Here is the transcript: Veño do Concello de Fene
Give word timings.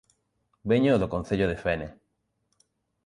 Veño 0.71 0.93
do 1.01 1.11
Concello 1.13 1.47
de 1.51 1.57
Fene 1.63 1.87